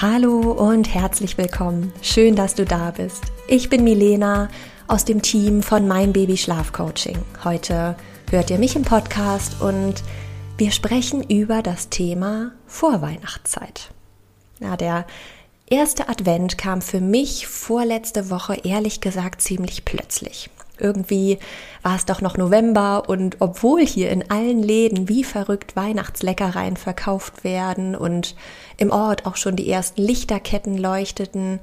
[0.00, 1.92] Hallo und herzlich willkommen.
[2.02, 3.22] Schön, dass du da bist.
[3.46, 4.48] Ich bin Milena
[4.88, 7.16] aus dem Team von Mein Baby Schlaf Coaching.
[7.44, 7.94] Heute
[8.28, 10.02] hört ihr mich im Podcast und
[10.58, 13.90] wir sprechen über das Thema Vorweihnachtszeit.
[14.58, 15.06] Ja, der
[15.66, 20.50] erste Advent kam für mich vorletzte Woche ehrlich gesagt ziemlich plötzlich.
[20.78, 21.38] Irgendwie
[21.82, 27.44] war es doch noch November und obwohl hier in allen Läden wie verrückt Weihnachtsleckereien verkauft
[27.44, 28.34] werden und
[28.76, 31.60] im Ort auch schon die ersten Lichterketten leuchteten,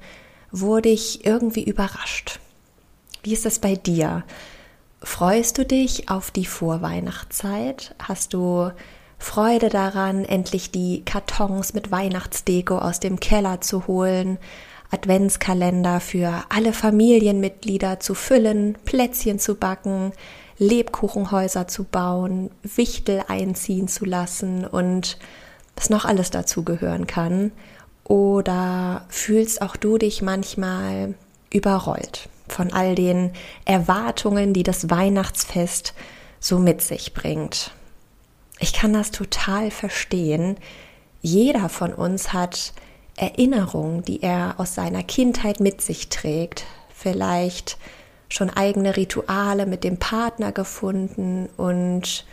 [0.52, 2.39] wurde ich irgendwie überrascht.
[3.23, 4.23] Wie ist das bei dir?
[5.04, 7.95] Freust du dich auf die Vorweihnachtszeit?
[8.00, 8.72] Hast du
[9.17, 14.38] Freude daran, endlich die Kartons mit Weihnachtsdeko aus dem Keller zu holen?
[14.92, 20.11] Adventskalender für alle Familienmitglieder zu füllen, Plätzchen zu backen,
[20.58, 25.17] Lebkuchenhäuser zu bauen, Wichtel einziehen zu lassen und
[25.75, 27.52] was noch alles dazu gehören kann.
[28.03, 31.16] Oder fühlst auch du dich manchmal
[31.52, 33.31] überrollt von all den
[33.66, 35.94] Erwartungen, die das Weihnachtsfest
[36.39, 37.72] so mit sich bringt?
[38.59, 40.58] Ich kann das total verstehen.
[41.22, 42.73] Jeder von uns hat
[43.22, 47.77] Erinnerungen, die er aus seiner Kindheit mit sich trägt, vielleicht
[48.30, 52.25] schon eigene Rituale mit dem Partner gefunden und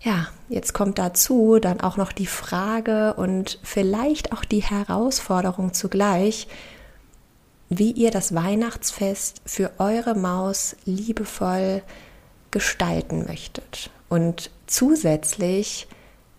[0.00, 6.46] ja, jetzt kommt dazu dann auch noch die Frage und vielleicht auch die Herausforderung zugleich,
[7.68, 11.82] wie ihr das Weihnachtsfest für eure Maus liebevoll
[12.52, 13.90] gestalten möchtet.
[14.08, 15.88] Und zusätzlich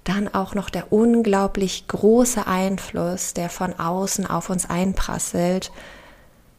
[0.07, 5.71] dann auch noch der unglaublich große Einfluss, der von außen auf uns einprasselt,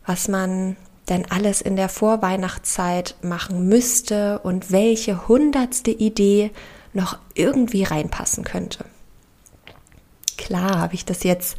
[0.04, 0.76] was man
[1.08, 6.50] denn alles in der Vorweihnachtszeit machen müsste und welche hundertste Idee
[6.92, 8.84] noch irgendwie reinpassen könnte.
[10.36, 11.56] Klar habe ich das jetzt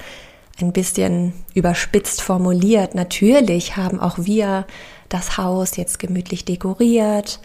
[0.59, 2.95] ein bisschen überspitzt formuliert.
[2.95, 4.67] Natürlich haben auch wir
[5.09, 7.39] das Haus jetzt gemütlich dekoriert,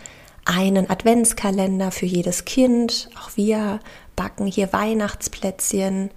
[0.45, 3.09] einen Adventskalender für jedes Kind.
[3.19, 3.81] Auch wir
[4.17, 6.11] backen hier Weihnachtsplätzchen,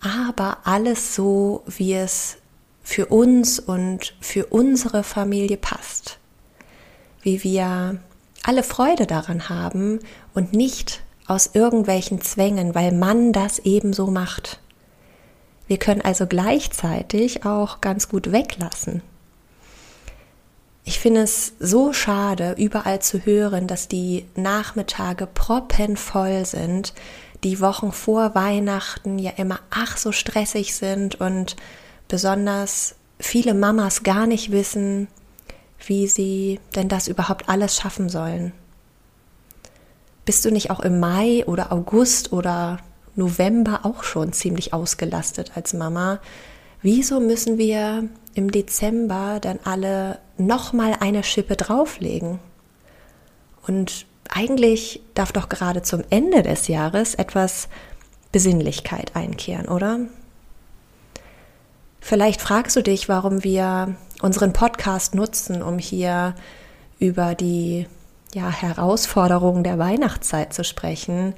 [0.00, 2.36] aber alles so, wie es
[2.82, 6.18] für uns und für unsere Familie passt.
[7.22, 7.98] Wie wir
[8.44, 10.00] alle Freude daran haben
[10.34, 14.60] und nicht aus irgendwelchen Zwängen, weil man das eben so macht.
[15.66, 19.02] Wir können also gleichzeitig auch ganz gut weglassen.
[20.88, 26.94] Ich finde es so schade, überall zu hören, dass die Nachmittage proppenvoll sind,
[27.44, 31.56] die Wochen vor Weihnachten ja immer ach so stressig sind und
[32.08, 35.08] besonders viele Mamas gar nicht wissen,
[35.86, 38.54] wie sie denn das überhaupt alles schaffen sollen.
[40.24, 42.78] Bist du nicht auch im Mai oder August oder
[43.14, 46.18] November auch schon ziemlich ausgelastet als Mama?
[46.82, 52.38] Wieso müssen wir im Dezember dann alle nochmal eine Schippe drauflegen?
[53.66, 57.68] Und eigentlich darf doch gerade zum Ende des Jahres etwas
[58.30, 60.00] Besinnlichkeit einkehren, oder?
[62.00, 66.34] Vielleicht fragst du dich, warum wir unseren Podcast nutzen, um hier
[66.98, 67.86] über die
[68.34, 71.34] ja, Herausforderungen der Weihnachtszeit zu sprechen.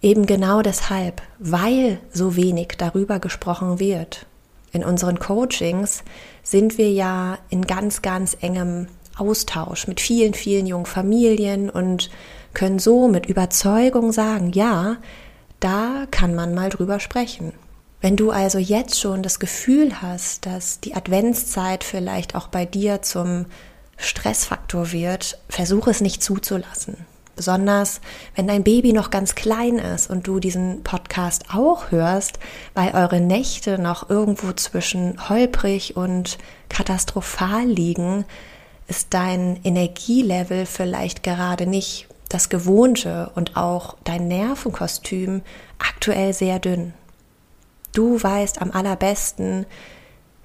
[0.00, 4.26] Eben genau deshalb, weil so wenig darüber gesprochen wird.
[4.72, 6.04] In unseren Coachings
[6.42, 8.86] sind wir ja in ganz, ganz engem
[9.16, 12.10] Austausch mit vielen, vielen jungen Familien und
[12.54, 14.96] können so mit Überzeugung sagen, ja,
[15.58, 17.52] da kann man mal drüber sprechen.
[18.00, 23.02] Wenn du also jetzt schon das Gefühl hast, dass die Adventszeit vielleicht auch bei dir
[23.02, 23.46] zum
[23.96, 26.98] Stressfaktor wird, versuche es nicht zuzulassen.
[27.38, 28.00] Besonders
[28.34, 32.40] wenn dein Baby noch ganz klein ist und du diesen Podcast auch hörst,
[32.74, 36.36] weil eure Nächte noch irgendwo zwischen holprig und
[36.68, 38.24] katastrophal liegen,
[38.88, 45.42] ist dein Energielevel vielleicht gerade nicht das gewohnte und auch dein Nervenkostüm
[45.78, 46.92] aktuell sehr dünn.
[47.92, 49.64] Du weißt am allerbesten,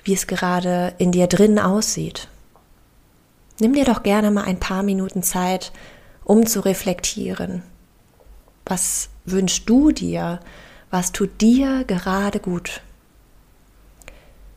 [0.03, 2.27] wie es gerade in dir drin aussieht.
[3.59, 5.71] Nimm dir doch gerne mal ein paar Minuten Zeit,
[6.25, 7.63] um zu reflektieren.
[8.65, 10.39] Was wünschst du dir?
[10.89, 12.81] Was tut dir gerade gut?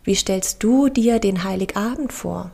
[0.05, 2.51] Wie stellst du dir den Heiligabend vor?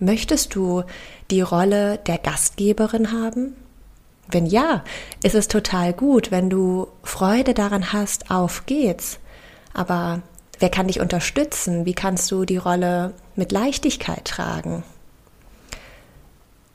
[0.00, 0.82] Möchtest du
[1.30, 3.54] die Rolle der Gastgeberin haben?
[4.28, 4.82] Wenn ja,
[5.22, 9.18] ist es total gut, wenn du Freude daran hast, auf geht's.
[9.72, 10.22] Aber
[10.58, 11.84] wer kann dich unterstützen?
[11.84, 14.82] Wie kannst du die Rolle mit Leichtigkeit tragen?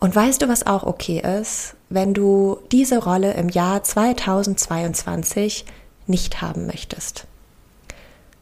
[0.05, 5.65] Und weißt du, was auch okay ist, wenn du diese Rolle im Jahr 2022
[6.05, 7.25] nicht haben möchtest?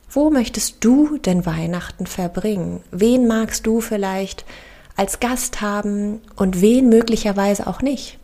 [0.09, 2.83] Wo möchtest du denn Weihnachten verbringen?
[2.91, 4.43] Wen magst du vielleicht
[4.97, 8.19] als Gast haben und wen möglicherweise auch nicht?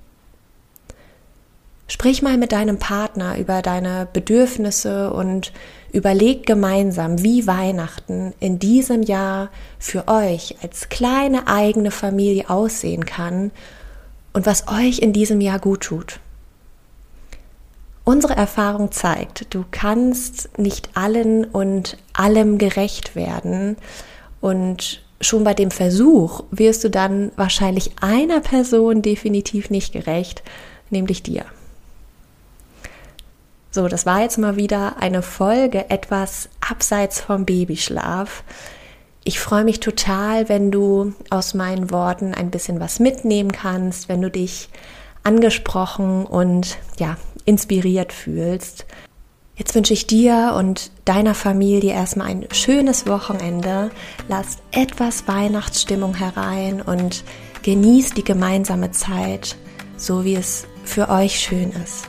[1.92, 5.52] Sprich mal mit deinem Partner über deine Bedürfnisse und
[5.92, 9.50] überleg gemeinsam, wie Weihnachten in diesem Jahr
[9.80, 13.50] für euch als kleine eigene Familie aussehen kann
[14.34, 16.20] und was euch in diesem Jahr gut tut.
[18.04, 23.78] Unsere Erfahrung zeigt, du kannst nicht allen und allem gerecht werden
[24.42, 30.44] und schon bei dem Versuch wirst du dann wahrscheinlich einer Person definitiv nicht gerecht,
[30.92, 31.46] nämlich dir.
[33.72, 38.44] So, das war jetzt mal wieder eine Folge etwas abseits vom Babyschlaf.
[39.24, 44.22] Ich freue mich total, wenn du aus meinen Worten ein bisschen was mitnehmen kannst, wenn
[44.22, 44.70] du dich
[45.24, 48.88] angesprochen und ja, inspiriert fühlst.
[49.56, 53.92] Jetzt wünsche ich dir und deiner Familie erstmal ein schönes Wochenende.
[54.30, 57.24] Lasst etwas Weihnachtsstimmung herein und
[57.62, 59.58] genießt die gemeinsame Zeit,
[59.96, 62.09] so wie es für euch schön ist.